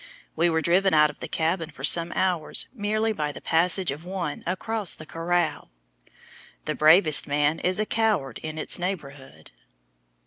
[0.35, 4.03] We were driven out of the cabin for some hours merely by the passage of
[4.03, 5.69] one across the corral.
[6.65, 9.51] The bravest man is a coward in its neighborhood.